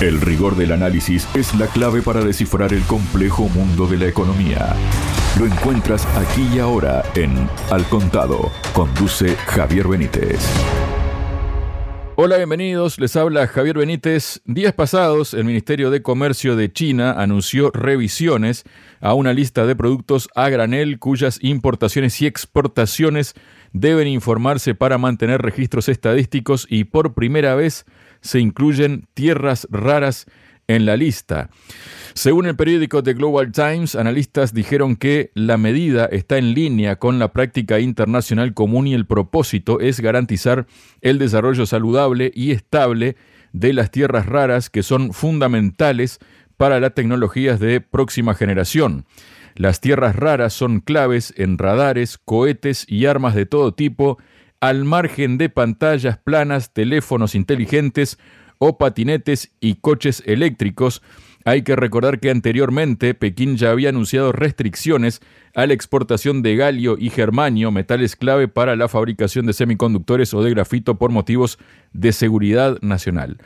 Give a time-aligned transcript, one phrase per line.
[0.00, 4.76] El rigor del análisis es la clave para descifrar el complejo mundo de la economía.
[5.36, 8.52] Lo encuentras aquí y ahora en Al Contado.
[8.74, 10.38] Conduce Javier Benítez.
[12.14, 13.00] Hola, bienvenidos.
[13.00, 14.40] Les habla Javier Benítez.
[14.44, 18.62] Días pasados, el Ministerio de Comercio de China anunció revisiones
[19.00, 23.34] a una lista de productos a granel cuyas importaciones y exportaciones
[23.72, 27.84] deben informarse para mantener registros estadísticos y por primera vez
[28.20, 30.26] se incluyen tierras raras
[30.68, 31.50] en la lista.
[32.14, 37.18] Según el periódico The Global Times, analistas dijeron que la medida está en línea con
[37.18, 40.66] la práctica internacional común y el propósito es garantizar
[41.00, 43.16] el desarrollo saludable y estable
[43.52, 46.18] de las tierras raras que son fundamentales
[46.56, 49.06] para las tecnologías de próxima generación.
[49.54, 54.18] Las tierras raras son claves en radares, cohetes y armas de todo tipo,
[54.60, 58.18] al margen de pantallas planas, teléfonos inteligentes
[58.58, 61.02] o patinetes y coches eléctricos,
[61.44, 65.20] hay que recordar que anteriormente Pekín ya había anunciado restricciones
[65.54, 70.42] a la exportación de galio y germanio, metales clave para la fabricación de semiconductores o
[70.42, 71.58] de grafito por motivos
[71.92, 73.38] de seguridad nacional.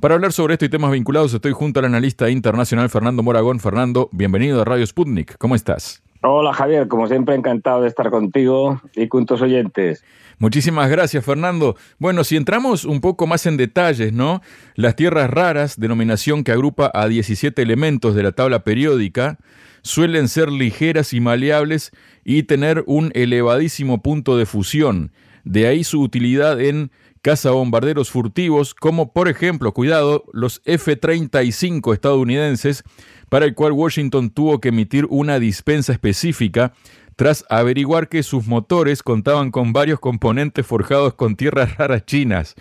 [0.00, 3.60] Para hablar sobre esto y temas vinculados estoy junto al analista internacional Fernando Moragón.
[3.60, 5.36] Fernando, bienvenido a Radio Sputnik.
[5.38, 6.02] ¿Cómo estás?
[6.24, 10.04] Hola Javier, como siempre encantado de estar contigo y con tus oyentes.
[10.38, 11.74] Muchísimas gracias, Fernando.
[11.98, 14.40] Bueno, si entramos un poco más en detalles, ¿no?
[14.76, 19.38] Las tierras raras, denominación que agrupa a 17 elementos de la tabla periódica,
[19.82, 21.90] suelen ser ligeras y maleables
[22.24, 25.10] y tener un elevadísimo punto de fusión.
[25.42, 32.82] De ahí su utilidad en cazabombarderos furtivos, como por ejemplo, cuidado, los F-35 estadounidenses,
[33.28, 36.72] para el cual Washington tuvo que emitir una dispensa específica
[37.16, 42.54] tras averiguar que sus motores contaban con varios componentes forjados con tierras raras chinas.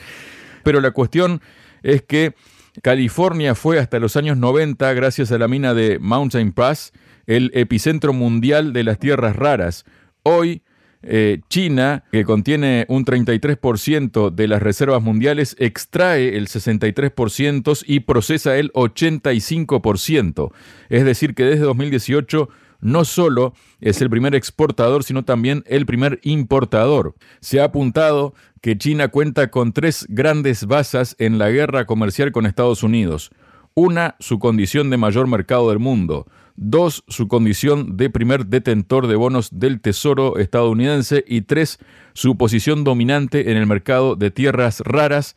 [0.63, 1.41] Pero la cuestión
[1.81, 2.35] es que
[2.81, 6.93] California fue hasta los años 90, gracias a la mina de Mountain Pass,
[7.25, 9.85] el epicentro mundial de las tierras raras.
[10.23, 10.61] Hoy,
[11.03, 18.57] eh, China, que contiene un 33% de las reservas mundiales, extrae el 63% y procesa
[18.57, 20.51] el 85%.
[20.89, 22.49] Es decir, que desde 2018
[22.81, 27.15] no solo es el primer exportador, sino también el primer importador.
[27.39, 32.45] Se ha apuntado que China cuenta con tres grandes basas en la guerra comercial con
[32.45, 33.31] Estados Unidos.
[33.73, 36.27] Una, su condición de mayor mercado del mundo.
[36.55, 41.23] Dos, su condición de primer detentor de bonos del Tesoro estadounidense.
[41.27, 41.79] Y tres,
[42.13, 45.35] su posición dominante en el mercado de tierras raras.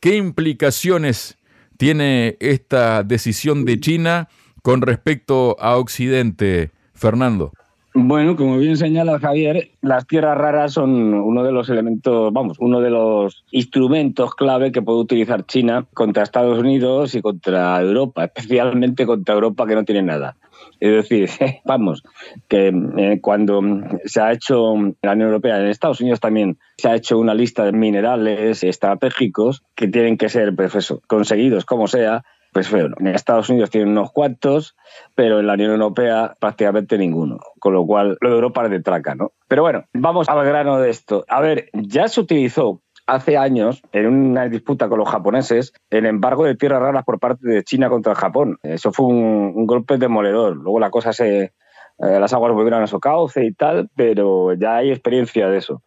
[0.00, 1.38] ¿Qué implicaciones
[1.76, 4.28] tiene esta decisión de China?
[4.66, 7.52] con respecto a Occidente, Fernando?
[7.98, 12.82] Bueno, como bien señala Javier, las tierras raras son uno de los elementos, vamos, uno
[12.82, 19.06] de los instrumentos clave que puede utilizar China contra Estados Unidos y contra Europa, especialmente
[19.06, 20.36] contra Europa que no tiene nada.
[20.78, 21.30] Es decir,
[21.64, 22.02] vamos,
[22.48, 23.62] que eh, cuando
[24.04, 27.64] se ha hecho la Unión Europea, en Estados Unidos también se ha hecho una lista
[27.64, 32.24] de minerales estratégicos que tienen que ser pues conseguidos como sea
[32.56, 34.76] pues bueno, en Estados Unidos tienen unos cuantos,
[35.14, 38.80] pero en la Unión Europea prácticamente ninguno, con lo cual lo de Europa es de
[38.80, 39.32] traca, ¿no?
[39.46, 41.26] Pero bueno, vamos al grano de esto.
[41.28, 46.46] A ver, ya se utilizó hace años, en una disputa con los japoneses, el embargo
[46.46, 48.56] de tierras raras por parte de China contra Japón.
[48.62, 50.56] Eso fue un, un golpe demoledor.
[50.56, 51.52] Luego la cosa se,
[51.98, 55.82] eh, las aguas volvieron a su cauce y tal, pero ya hay experiencia de eso.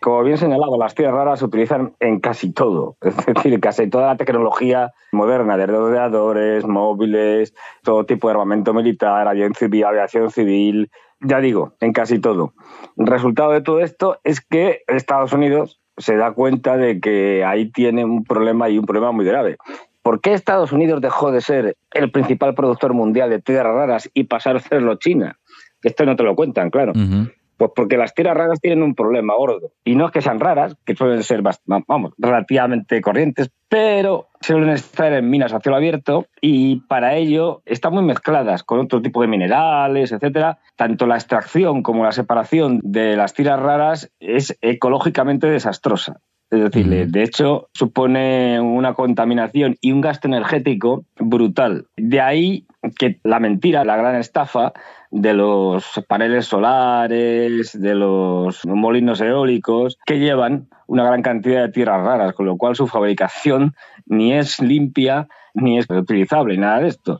[0.00, 4.08] Como bien señalado, las tierras raras se utilizan en casi todo, es decir, casi toda
[4.08, 10.90] la tecnología moderna, de ordenadores, móviles, todo tipo de armamento militar, aviación civil, aviación civil,
[11.20, 12.54] ya digo, en casi todo.
[12.96, 17.70] El resultado de todo esto es que Estados Unidos se da cuenta de que ahí
[17.70, 19.58] tiene un problema y un problema muy grave.
[20.02, 24.24] ¿Por qué Estados Unidos dejó de ser el principal productor mundial de tierras raras y
[24.24, 25.38] pasar a serlo China?
[25.82, 26.92] Esto no te lo cuentan, claro.
[27.56, 29.70] Pues porque las tierras raras tienen un problema gordo.
[29.84, 31.42] Y no es que sean raras, que suelen ser
[31.86, 37.94] vamos, relativamente corrientes, pero suelen estar en minas a cielo abierto y para ello están
[37.94, 40.58] muy mezcladas con otro tipo de minerales, etcétera.
[40.76, 46.20] Tanto la extracción como la separación de las tierras raras es ecológicamente desastrosa.
[46.52, 51.86] Es decir, de hecho, supone una contaminación y un gasto energético brutal.
[51.96, 52.66] De ahí
[52.98, 54.74] que la mentira, la gran estafa
[55.10, 62.04] de los paneles solares, de los molinos eólicos, que llevan una gran cantidad de tierras
[62.04, 67.18] raras, con lo cual su fabricación ni es limpia ni es utilizable, nada de esto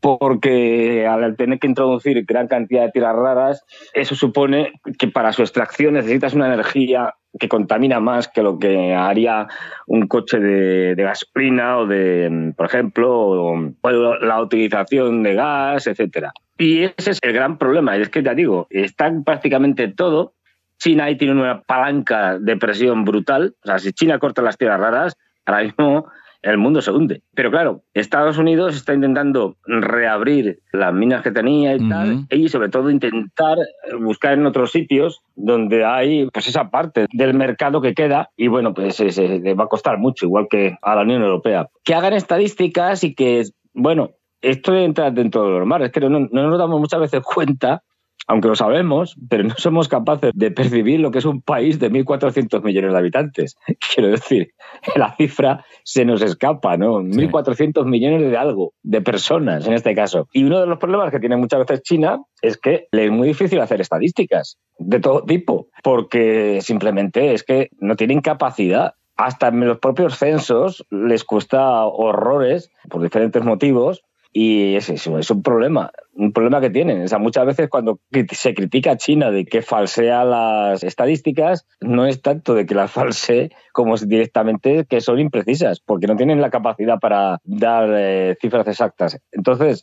[0.00, 5.42] porque al tener que introducir gran cantidad de tierras raras, eso supone que para su
[5.42, 9.46] extracción necesitas una energía que contamina más que lo que haría
[9.86, 16.32] un coche de, gasolina o de, por ejemplo, o, la utilización de gas, etcétera.
[16.58, 20.34] Y ese es el gran problema, y es que ya digo, está prácticamente todo.
[20.78, 23.54] China ahí tiene una palanca de presión brutal.
[23.64, 26.06] O sea, si China corta las tierras raras, ahora mismo
[26.42, 27.22] el mundo se hunde.
[27.34, 32.68] Pero claro, Estados Unidos está intentando reabrir las minas que tenía y tal, y sobre
[32.68, 33.58] todo intentar
[34.00, 38.74] buscar en otros sitios donde hay pues esa parte del mercado que queda y bueno,
[38.74, 41.68] pues se, va a costar mucho, igual que a la Unión Europea.
[41.84, 43.44] Que hagan estadísticas y que,
[43.74, 44.10] bueno,
[44.40, 47.82] esto entra dentro de lo normal, es que no, no nos damos muchas veces cuenta
[48.26, 51.90] aunque lo sabemos, pero no somos capaces de percibir lo que es un país de
[51.90, 53.56] 1.400 millones de habitantes.
[53.94, 54.52] Quiero decir,
[54.94, 57.00] la cifra se nos escapa, ¿no?
[57.00, 60.28] 1.400 millones de algo, de personas en este caso.
[60.32, 63.28] Y uno de los problemas que tiene muchas veces China es que le es muy
[63.28, 69.66] difícil hacer estadísticas de todo tipo, porque simplemente es que no tienen capacidad hasta en
[69.66, 75.90] los propios censos les cuesta horrores por diferentes motivos y es, eso, es un problema,
[76.14, 77.02] un problema que tienen.
[77.02, 78.00] O sea, muchas veces cuando
[78.30, 82.90] se critica a China de que falsea las estadísticas, no es tanto de que las
[82.92, 88.66] falsee como directamente que son imprecisas, porque no tienen la capacidad para dar eh, cifras
[88.68, 89.18] exactas.
[89.32, 89.82] Entonces,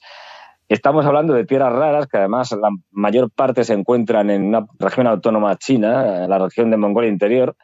[0.69, 5.07] Estamos hablando de tierras raras que además la mayor parte se encuentran en una región
[5.07, 7.55] autónoma china, la región de Mongolia Interior,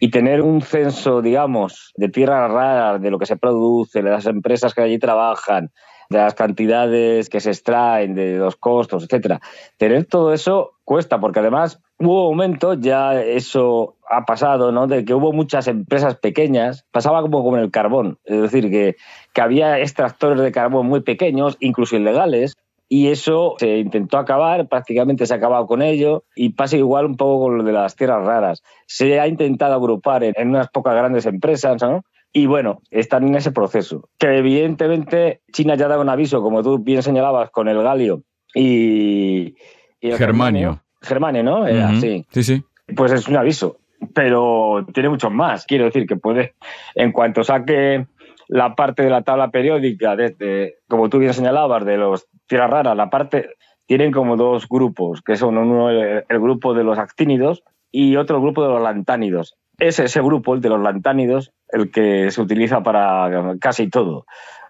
[0.00, 4.26] y tener un censo, digamos, de tierras raras, de lo que se produce, de las
[4.26, 5.70] empresas que allí trabajan,
[6.10, 9.40] de las cantidades que se extraen, de los costos, etcétera.
[9.76, 14.86] Tener todo eso cuesta, porque además hubo momentos, ya eso ha pasado, ¿no?
[14.86, 18.96] De que hubo muchas empresas pequeñas, pasaba como con el carbón, es decir, que,
[19.34, 22.56] que había extractores de carbón muy pequeños, incluso ilegales,
[22.88, 27.16] y eso se intentó acabar, prácticamente se ha acabado con ello y pasa igual un
[27.16, 28.62] poco con lo de las tierras raras.
[28.86, 32.02] Se ha intentado agrupar en, en unas pocas grandes empresas, ¿no?
[32.32, 34.08] Y bueno, están en ese proceso.
[34.18, 38.22] Que evidentemente China ya dado un aviso, como tú bien señalabas, con el galio
[38.54, 39.56] y.
[40.00, 40.82] y Germanio.
[41.00, 41.66] Germanio, ¿no?
[42.00, 42.64] Sí, sí.
[42.94, 43.78] Pues es un aviso.
[44.14, 45.66] Pero tiene muchos más.
[45.66, 46.54] Quiero decir que puede,
[46.94, 48.06] en cuanto saque
[48.48, 52.96] la parte de la tabla periódica, desde, como tú bien señalabas, de los tierras raras,
[52.96, 53.50] la parte.
[53.86, 58.40] Tienen como dos grupos, que son uno el, el grupo de los actínidos y otro
[58.40, 59.56] grupo de los lantánidos.
[59.78, 63.30] Es ese grupo, el de los lantánidos, el que se utiliza para
[63.60, 64.26] casi todo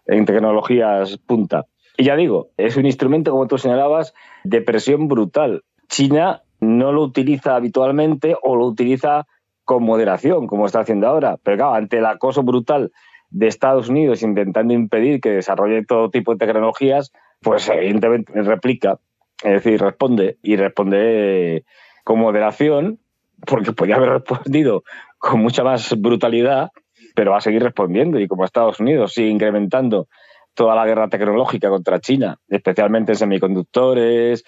[0.07, 1.67] en tecnologías punta.
[1.97, 4.15] Y ya digo, es un instrumento, como tú señalabas,
[4.45, 5.63] de presión brutal.
[5.89, 9.27] China no lo utiliza habitualmente o lo utiliza
[9.65, 11.39] con moderación, como está haciendo ahora.
[11.43, 12.93] Pero claro, ante el acoso brutal
[13.31, 18.99] de Estados Unidos intentando impedir que desarrolle todo tipo de tecnologías, pues evidentemente replica,
[19.43, 21.65] es decir, responde y responde
[22.05, 22.99] con moderación,
[23.47, 24.83] porque podía haber respondido
[25.19, 26.71] con mucha más brutalidad
[27.19, 30.07] pero va a seguir respondiendo y como Estados Unidos sigue incrementando
[30.55, 34.45] toda la guerra tecnológica contra China, especialmente en semiconductores,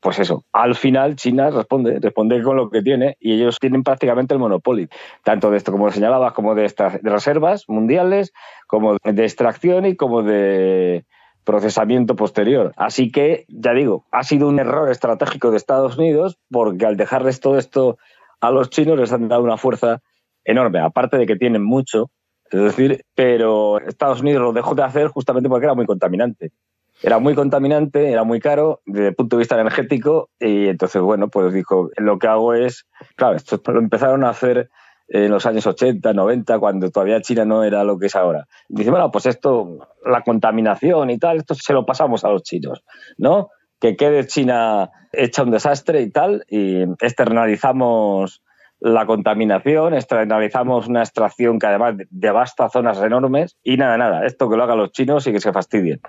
[0.00, 4.34] pues eso, al final China responde, responde con lo que tiene y ellos tienen prácticamente
[4.34, 4.88] el monopolio,
[5.24, 8.32] tanto de esto como señalabas, como de, estas reservas mundiales,
[8.66, 11.04] como de extracción y como de
[11.44, 12.72] procesamiento posterior.
[12.76, 17.40] Así que, ya digo, ha sido un error estratégico de Estados Unidos porque al dejarles
[17.40, 17.98] todo esto
[18.40, 20.00] a los chinos les han dado una fuerza
[20.44, 22.10] enorme, aparte de que tienen mucho,
[22.50, 26.52] es decir, pero Estados Unidos lo dejó de hacer justamente porque era muy contaminante.
[27.02, 31.28] Era muy contaminante, era muy caro desde el punto de vista energético y entonces, bueno,
[31.28, 34.68] pues dijo, lo que hago es, claro, esto lo empezaron a hacer
[35.08, 38.46] en los años 80, 90, cuando todavía China no era lo que es ahora.
[38.68, 42.82] dice, bueno, pues esto, la contaminación y tal, esto se lo pasamos a los chinos,
[43.16, 43.48] ¿no?
[43.80, 48.42] Que quede China hecha un desastre y tal, y externalizamos
[48.80, 54.56] la contaminación, externalizamos una extracción que además devasta zonas enormes y nada, nada, esto que
[54.56, 56.00] lo hagan los chinos y que se fastidien.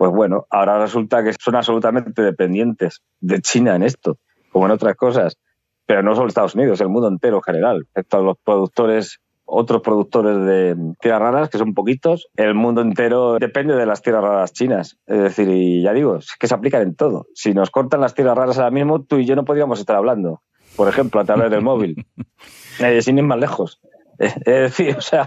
[0.00, 4.16] Pues bueno, ahora resulta que son absolutamente dependientes de China en esto,
[4.50, 5.36] como en otras cosas,
[5.84, 10.42] pero no solo Estados Unidos, el mundo entero en general, excepto los productores otros productores
[10.46, 14.96] de tierras raras, que son poquitos, el mundo entero depende de las tierras raras chinas.
[15.06, 17.26] Es decir, y ya digo, es que se aplican en todo.
[17.34, 20.40] Si nos cortan las tierras raras ahora mismo, tú y yo no podríamos estar hablando
[20.76, 22.06] por ejemplo, a través del móvil,
[22.80, 23.80] eh, sin ir más lejos.
[24.20, 25.26] Es decir, o sea,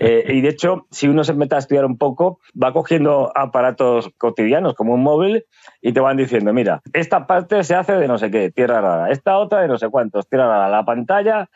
[0.00, 4.10] eh, y de hecho, si uno se mete a estudiar un poco, va cogiendo aparatos
[4.18, 5.44] cotidianos como un móvil
[5.80, 9.10] y te van diciendo, mira, esta parte se hace de no sé qué, tierra rara,
[9.10, 11.48] esta otra de no sé cuántos, tierra rara, la pantalla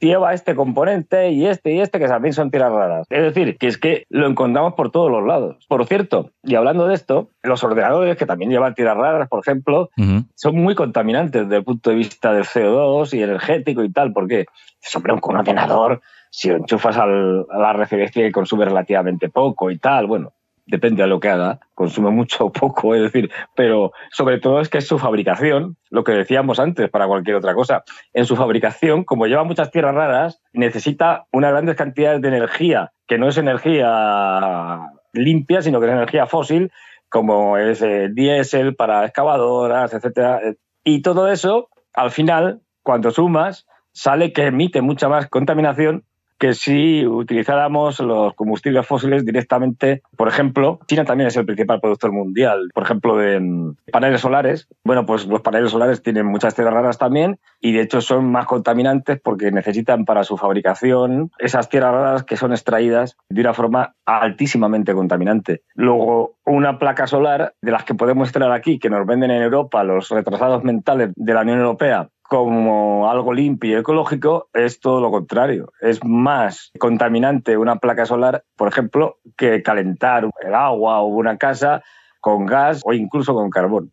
[0.00, 3.06] lleva este componente y este y este que también son tierras raras.
[3.10, 5.64] Es decir, que es que lo encontramos por todos los lados.
[5.68, 9.90] Por cierto, y hablando de esto, los ordenadores que también llevan tierras raras, por ejemplo,
[10.34, 14.46] son muy contaminantes desde el punto de vista del CO2 y energético y tal, porque,
[14.94, 16.00] hombre, un ordenador,
[16.30, 20.32] si lo enchufas a la referencia y consume relativamente poco y tal, bueno,
[20.66, 24.68] depende de lo que haga, consume mucho o poco, es decir, pero sobre todo es
[24.68, 27.84] que es su fabricación, lo que decíamos antes para cualquier otra cosa.
[28.12, 33.18] En su fabricación, como lleva muchas tierras raras, necesita unas grandes cantidades de energía, que
[33.18, 34.80] no es energía
[35.12, 36.70] limpia, sino que es energía fósil,
[37.08, 40.40] como es eh, diésel para excavadoras, etcétera.
[40.84, 46.04] Y todo eso, al final, cuando sumas, sale que emite mucha más contaminación
[46.42, 52.10] que si utilizáramos los combustibles fósiles directamente, por ejemplo, China también es el principal productor
[52.10, 54.66] mundial, por ejemplo, de paneles solares.
[54.82, 58.46] Bueno, pues los paneles solares tienen muchas tierras raras también y de hecho son más
[58.46, 63.94] contaminantes porque necesitan para su fabricación esas tierras raras que son extraídas de una forma
[64.04, 65.62] altísimamente contaminante.
[65.76, 69.84] Luego, una placa solar de las que podemos extraer aquí, que nos venden en Europa
[69.84, 75.10] los retrasados mentales de la Unión Europea, como algo limpio y ecológico, es todo lo
[75.10, 75.70] contrario.
[75.82, 81.82] Es más contaminante una placa solar, por ejemplo, que calentar el agua o una casa
[82.22, 83.92] con gas o incluso con carbón.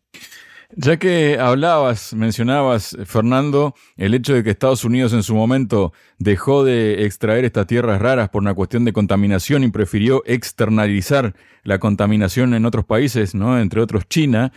[0.74, 6.64] Ya que hablabas, mencionabas, Fernando, el hecho de que Estados Unidos en su momento dejó
[6.64, 12.54] de extraer estas tierras raras por una cuestión de contaminación y prefirió externalizar la contaminación
[12.54, 13.60] en otros países, ¿no?
[13.60, 14.50] entre otros China,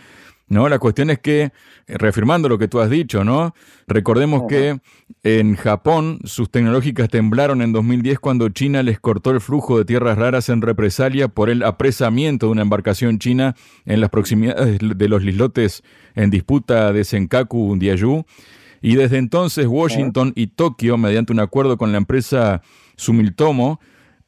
[0.48, 0.68] ¿no?
[0.68, 1.52] La cuestión es que, eh,
[1.86, 3.54] reafirmando lo que tú has dicho, ¿no?
[3.86, 4.78] Recordemos que
[5.22, 10.18] en Japón sus tecnológicas temblaron en 2010 cuando China les cortó el flujo de tierras
[10.18, 15.24] raras en represalia por el apresamiento de una embarcación china en las proximidades de los
[15.24, 15.82] islotes
[16.14, 18.24] en disputa de Senkaku, Diayu.
[18.82, 22.60] Y desde entonces Washington y Tokio, mediante un acuerdo con la empresa
[22.96, 23.80] Sumitomo,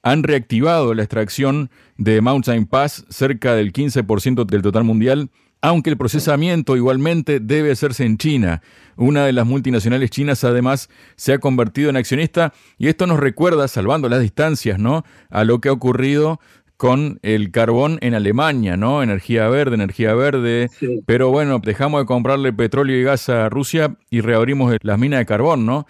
[0.03, 1.69] han reactivado la extracción
[1.99, 5.31] de Mountain Pass, cerca del 15% del total mundial,
[5.67, 8.63] aunque el procesamiento igualmente debe hacerse en China.
[8.95, 13.67] Una de las multinacionales chinas además se ha convertido en accionista y esto nos recuerda,
[13.67, 15.03] salvando las distancias, ¿no?
[15.29, 16.39] a lo que ha ocurrido
[16.77, 19.03] con el carbón en Alemania, ¿no?
[19.03, 20.71] Energía verde, energía verde.
[21.05, 25.27] Pero bueno, dejamos de comprarle petróleo y gas a Rusia y reabrimos las minas de
[25.27, 25.87] carbón, ¿no?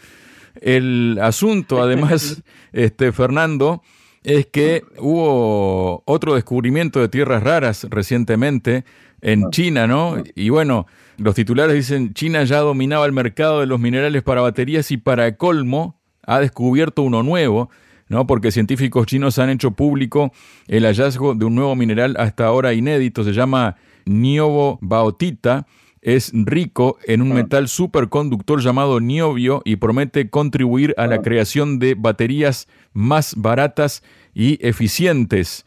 [0.62, 2.42] El asunto, además,
[2.72, 3.82] este, Fernando,
[4.26, 8.84] es que hubo otro descubrimiento de tierras raras recientemente
[9.26, 10.22] en China, ¿no?
[10.36, 10.86] Y bueno,
[11.18, 15.36] los titulares dicen, China ya dominaba el mercado de los minerales para baterías y para
[15.36, 17.68] colmo ha descubierto uno nuevo,
[18.08, 18.28] ¿no?
[18.28, 20.32] Porque científicos chinos han hecho público
[20.68, 25.66] el hallazgo de un nuevo mineral hasta ahora inédito, se llama niobo baotita,
[26.02, 31.96] es rico en un metal superconductor llamado niobio y promete contribuir a la creación de
[31.98, 34.04] baterías más baratas
[34.34, 35.65] y eficientes.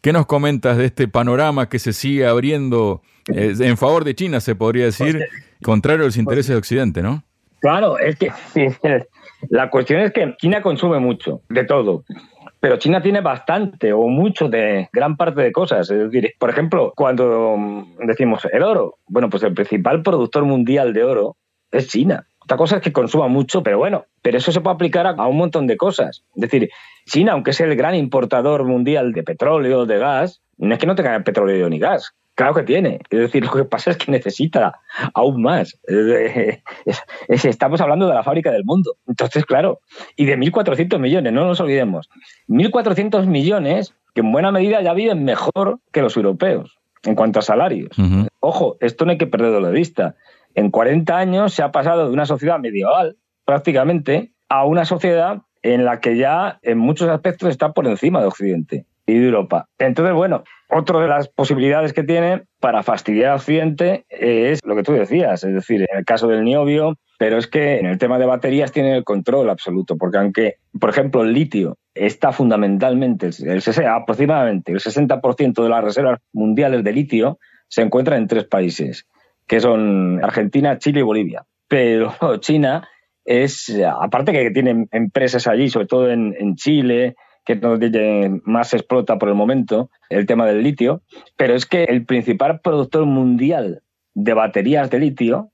[0.00, 3.02] ¿Qué nos comentas de este panorama que se sigue abriendo
[3.34, 5.26] eh, en favor de China, se podría decir,
[5.62, 7.22] contrario a los intereses de Occidente, ¿no?
[7.60, 8.30] Claro, es que
[9.50, 12.04] la cuestión es que China consume mucho, de todo.
[12.60, 15.88] Pero China tiene bastante o mucho de gran parte de cosas.
[15.90, 17.56] Es decir, por ejemplo, cuando
[18.00, 21.36] decimos el oro, bueno, pues el principal productor mundial de oro
[21.70, 22.26] es China.
[22.48, 25.36] Otra cosa es que consuma mucho, pero bueno, pero eso se puede aplicar a, un
[25.36, 26.24] montón de cosas.
[26.34, 26.70] Es decir,
[27.04, 30.94] China, aunque es el gran importador mundial de petróleo, de gas, no es que no
[30.94, 32.14] tenga petróleo ni gas.
[32.34, 33.00] Claro que tiene.
[33.10, 34.80] Es decir, lo que pasa es que necesita
[35.12, 35.78] aún más.
[37.28, 38.96] estamos hablando de la fábrica del mundo.
[39.06, 39.80] Entonces, claro,
[40.16, 42.08] y de 1.400 millones, no nos olvidemos.
[42.48, 47.42] 1.400 millones que en buena medida ya viven mejor que los europeos en cuanto a
[47.42, 47.90] salarios.
[48.40, 50.16] Ojo, esto no hay que perderlo de vista
[50.58, 55.84] en 40 años se ha pasado de una sociedad medieval, prácticamente, a una sociedad en
[55.84, 59.68] la que ya en muchos aspectos está por encima de Occidente y de Europa.
[59.78, 64.82] Entonces, bueno, otra de las posibilidades que tiene para fastidiar a Occidente es lo que
[64.82, 68.18] tú decías, es decir, en el caso del niobio, pero es que en el tema
[68.18, 73.62] de baterías tiene el control absoluto, porque aunque, por ejemplo, el litio está fundamentalmente, el,
[73.86, 77.38] aproximadamente el 60% de las reservas mundiales de litio
[77.68, 79.06] se encuentran en tres países,
[79.48, 81.44] que son Argentina, Chile y Bolivia.
[81.66, 82.86] Pero China
[83.24, 89.18] es, aparte que tiene empresas allí, sobre todo en, Chile, que es donde más explota
[89.18, 91.02] por el momento el tema del litio,
[91.36, 93.82] pero es que el principal productor mundial
[94.14, 95.50] de baterías de litio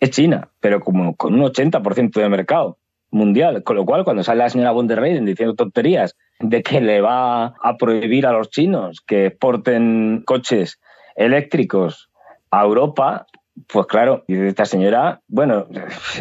[0.00, 2.78] es China, pero como con un 80% del mercado
[3.10, 3.62] mundial.
[3.64, 7.00] Con lo cual, cuando sale la señora von der Leyen diciendo tonterías de que le
[7.00, 10.80] va a prohibir a los chinos que exporten coches
[11.16, 12.07] eléctricos
[12.50, 13.26] a Europa,
[13.66, 15.66] Pues claro, y esta señora, bueno,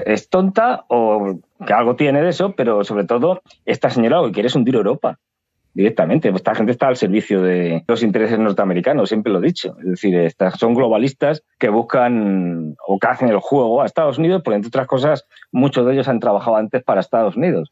[0.05, 4.33] es tonta o que algo tiene de eso, pero sobre todo, esta señora lo que
[4.33, 5.19] quiere es hundir Europa
[5.77, 6.29] directamente.
[6.29, 9.75] Esta gente está al servicio de los intereses norteamericanos, siempre lo he dicho.
[9.79, 14.55] Es decir, son globalistas que buscan o que hacen el juego a Estados Unidos, porque
[14.55, 17.71] entre otras cosas, muchos de ellos han trabajado antes para Estados Unidos.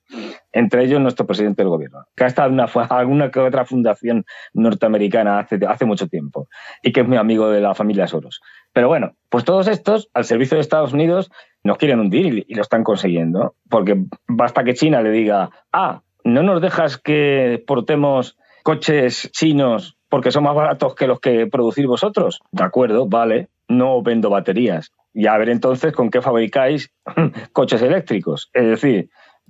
[0.52, 4.24] Entre ellos, nuestro presidente del gobierno, que ha estado en una, alguna que otra fundación
[4.54, 6.48] norteamericana hace, hace mucho tiempo
[6.84, 8.40] y que es muy amigo de la familia Soros.
[8.72, 11.32] Pero bueno, pues todos estos, al servicio de Estados Unidos,
[11.64, 13.56] nos quieren hundir y, lo están consiguiendo.
[13.70, 20.32] Porque basta que China le diga, ah, ¿no nos dejas que portemos coches chinos porque
[20.32, 22.42] son más baratos que los que producís vosotros?
[22.52, 24.92] De acuerdo, vale, no vendo baterías.
[25.14, 26.92] Y a ver entonces con qué fabricáis
[27.54, 28.50] coches eléctricos.
[28.54, 29.10] Es decir,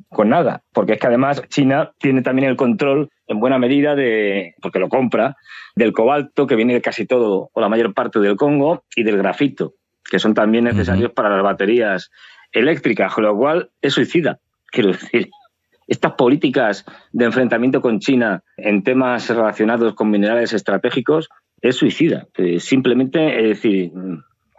[0.09, 4.53] con nada, porque es que además China tiene también el control en buena medida de,
[4.61, 5.37] porque lo compra,
[5.75, 9.17] del cobalto que viene de casi todo o la mayor parte del Congo y del
[9.17, 12.11] grafito, que son también necesarios para las baterías
[12.51, 15.29] eléctricas, con lo cual es suicida, quiero decir
[15.87, 21.29] estas políticas de enfrentamiento con China en temas relacionados con minerales estratégicos
[21.61, 22.27] es suicida.
[22.37, 23.91] Eh, simplemente es decir,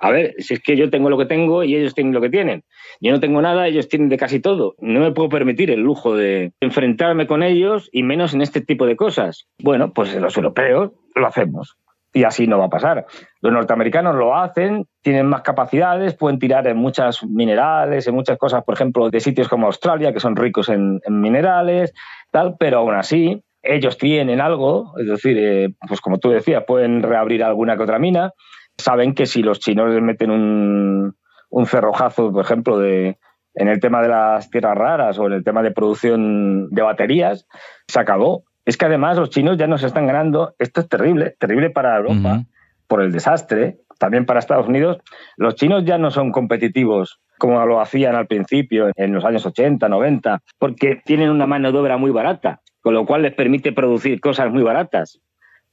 [0.01, 2.31] a ver, si es que yo tengo lo que tengo y ellos tienen lo que
[2.31, 2.65] tienen.
[3.01, 4.75] Yo no tengo nada, ellos tienen de casi todo.
[4.81, 8.87] No me puedo permitir el lujo de enfrentarme con ellos y menos en este tipo
[8.87, 9.47] de cosas.
[9.63, 11.77] Bueno, pues los europeos lo hacemos
[12.17, 13.05] y así no va a pasar.
[13.43, 18.65] Los norteamericanos lo hacen, tienen más capacidades, pueden tirar en muchas minerales, en muchas cosas,
[18.65, 21.93] por ejemplo, de sitios como Australia, que son ricos en, minerales,
[22.31, 27.03] tal, pero aún así ellos tienen algo, es decir, eh, pues como tú decías, pueden
[27.03, 28.33] reabrir alguna que otra mina,
[28.79, 31.17] saben que si los chinos les meten un,
[31.51, 33.19] un cerrojazo, por ejemplo, de,
[33.53, 37.47] en el tema de las tierras raras o en el tema de producción de baterías,
[37.87, 40.55] se acabó es que además los chinos ya nos están ganando.
[40.59, 42.43] Esto es terrible, terrible para Europa
[42.89, 44.99] por el desastre, también para Estados Unidos.
[45.37, 49.89] Los chinos ya no son competitivos como lo hacían al principio, en los años 80,
[49.89, 54.21] 90, porque tienen una mano de obra muy barata, con lo cual les permite producir
[54.21, 55.21] cosas muy baratas.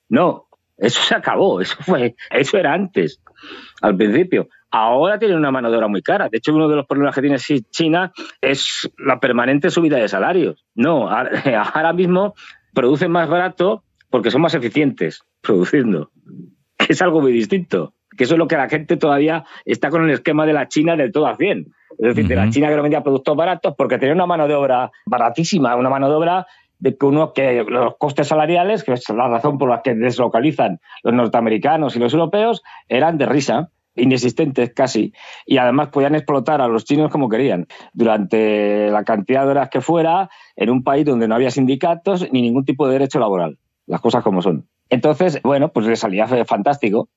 [0.09, 0.47] No,
[0.77, 3.21] eso se acabó, eso fue, eso era antes,
[3.81, 4.49] al principio.
[4.71, 6.29] Ahora tienen una mano de obra muy cara.
[6.29, 10.65] De hecho, uno de los problemas que tiene China es la permanente subida de salarios.
[10.75, 11.09] No,
[11.73, 12.33] ahora mismo
[12.73, 16.11] producen más barato porque son más eficientes produciendo,
[16.77, 17.93] que es algo muy distinto.
[18.15, 20.95] Que eso es lo que la gente todavía está con el esquema de la China
[20.95, 21.65] del todo a 100.
[21.97, 24.53] Es decir, de la China que no vendía productos baratos porque tenía una mano de
[24.53, 26.45] obra baratísima, una mano de obra
[26.77, 30.79] de que uno que los costes salariales, que es la razón por la que deslocalizan
[31.01, 35.13] los norteamericanos y los europeos, eran de risa inexistentes casi,
[35.45, 39.81] y además podían explotar a los chinos como querían, durante la cantidad de horas que
[39.81, 44.01] fuera, en un país donde no había sindicatos ni ningún tipo de derecho laboral, las
[44.01, 44.67] cosas como son.
[44.89, 47.09] Entonces, bueno, pues le salía fantástico.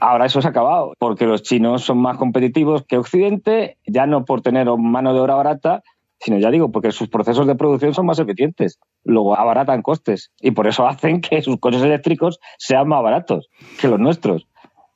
[0.00, 4.24] Ahora eso se ha acabado, porque los chinos son más competitivos que Occidente, ya no
[4.24, 5.82] por tener mano de obra barata,
[6.20, 10.50] sino ya digo, porque sus procesos de producción son más eficientes, luego abaratan costes y
[10.50, 13.48] por eso hacen que sus coches eléctricos sean más baratos
[13.80, 14.46] que los nuestros.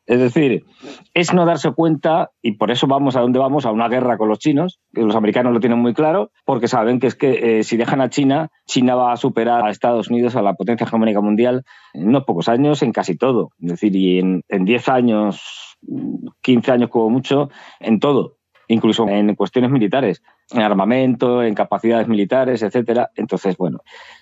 [0.06, 0.64] Es decir,
[1.14, 4.28] es no darse cuenta, y por eso vamos a donde vamos, a una guerra con
[4.28, 7.64] los chinos, que los americanos lo tienen muy claro, porque saben que es que eh,
[7.64, 11.20] si dejan a China, China va a superar a Estados Unidos, a la potencia hegemónica
[11.20, 11.64] mundial,
[11.94, 13.50] en unos pocos años, en casi todo.
[13.60, 15.76] Es decir, y en, en 10 años,
[16.42, 17.48] 15 años como mucho,
[17.80, 18.36] en todo
[18.68, 23.10] incluso en cuestiones militares, en armamento, en capacidades militares, etcétera.
[23.16, 23.78] Entonces, bueno,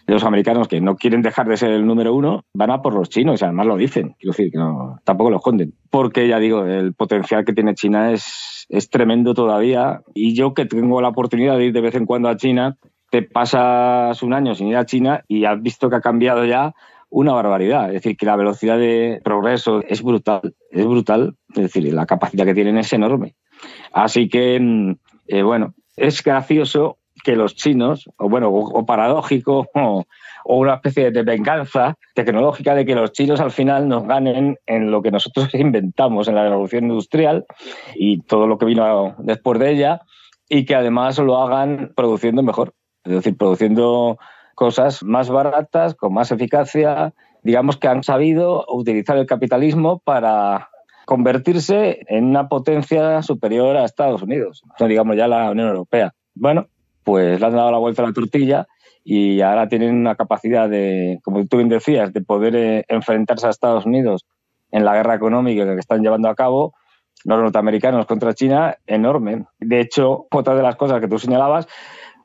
[0.07, 3.09] los americanos que no quieren dejar de ser el número uno van a por los
[3.09, 5.75] chinos, y además lo dicen, quiero decir, que no, tampoco lo esconden.
[5.91, 10.03] Porque ya digo, el potencial que tiene China es, es tremendo todavía.
[10.15, 12.77] Y yo que tengo la oportunidad de ir de vez en cuando a China,
[13.11, 16.75] te pasas un año sin ir a China y has visto que ha cambiado ya
[17.11, 17.89] una barbaridad.
[17.89, 21.37] Es decir, que la velocidad de progreso es brutal, es brutal.
[21.51, 23.37] Es decir, la capacidad que tienen es enorme.
[23.93, 24.93] Así que, mm,
[25.29, 30.05] eh, bueno, es gracioso que los chinos, o bueno, o, paradójico, o,
[30.45, 35.03] una especie de venganza tecnológica de que los chinos al final nos ganen en lo
[35.03, 37.47] que nosotros inventamos en la revolución industrial
[37.95, 40.01] y todo lo que vino después de ella,
[40.49, 42.75] y que además lo hagan produciendo mejor,
[43.05, 44.19] es decir, produciendo
[44.55, 50.69] cosas más baratas, con más eficacia, digamos que han sabido utilizar el capitalismo para
[51.05, 56.13] convertirse en una potencia superior a Estados Unidos, no digamos ya la Unión Europea.
[56.35, 56.67] Bueno,
[57.05, 58.67] pues le han dado la vuelta a la tortilla
[59.05, 63.51] y ahora tienen una capacidad de, como tú bien decías, de poder eh, enfrentarse a
[63.51, 64.27] Estados Unidos
[64.71, 66.75] en la guerra económica que están llevando a cabo
[67.25, 69.47] los norteamericanos contra China enorme.
[69.61, 71.69] De hecho, otra de las cosas que tú señalabas,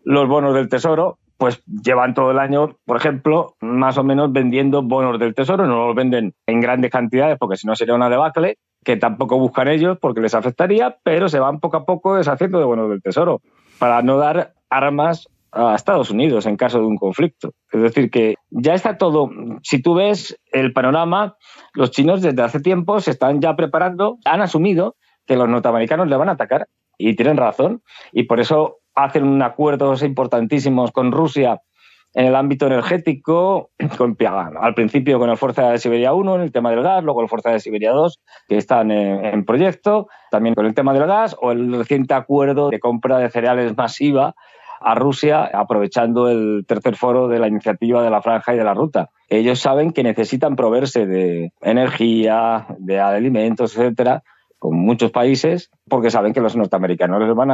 [0.04, 4.82] los bonos del Tesoro, pues llevan todo el año, por ejemplo, más o menos vendiendo
[4.82, 8.58] bonos del Tesoro, no los venden en grandes cantidades porque si no sería una debacle,
[8.88, 12.64] que tampoco buscan ellos porque les afectaría, pero se van poco a poco deshaciendo de
[12.64, 13.42] buenos del tesoro
[13.80, 17.52] para no dar armas a Estados Unidos en caso de un conflicto.
[17.70, 19.30] Es decir, que ya está todo,
[19.62, 21.36] si tú ves el panorama,
[21.74, 24.96] los chinos desde hace tiempo se están ya preparando, han asumido
[25.26, 27.82] que los norteamericanos le van a atacar y tienen razón
[28.14, 31.60] y por eso hacen acuerdos importantísimos con Rusia
[32.18, 33.70] en el ámbito energético,
[34.60, 37.30] al principio con el Fuerza de Siberia 1 en el tema del gas, luego el
[37.30, 41.52] Fuerza de Siberia 2 que están en, proyecto, también con el tema del gas o
[41.52, 44.34] el reciente acuerdo de compra de cereales masiva
[44.82, 48.74] a Rusia aprovechando el tercer foro de la iniciativa de la franja y de la
[48.74, 49.12] ruta.
[49.30, 54.24] Ellos saben que necesitan proveerse de energía, de alimentos, etcétera,
[54.58, 57.50] con muchos países, porque saben que los norteamericanos les van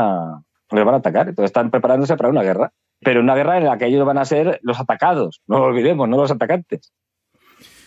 [0.71, 1.27] les van a atacar.
[1.27, 2.71] Entonces están preparándose para una guerra.
[3.03, 5.41] Pero una guerra en la que ellos van a ser los atacados.
[5.47, 6.91] No lo olvidemos, no los atacantes.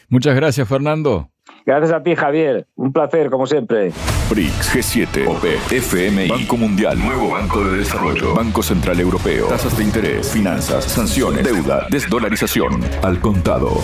[0.08, 1.30] Muchas gracias, Fernando.
[1.64, 2.66] Gracias a ti, Javier.
[2.76, 3.92] Un placer, como siempre.
[4.30, 9.84] BRICS, G7, OPE, FMI, Banco Mundial, Nuevo Banco de Desarrollo, Banco Central Europeo, tasas de
[9.84, 13.80] interés, finanzas, sanciones, deuda, desdolarización, al contado.